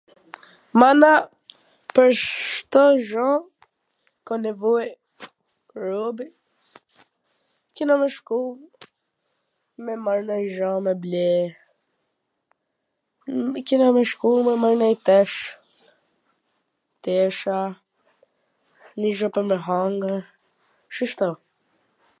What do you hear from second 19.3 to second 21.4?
pwr me hangwr, shishto.